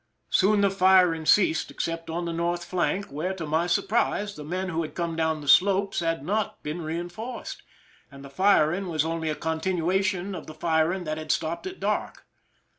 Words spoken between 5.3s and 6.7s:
the slope had not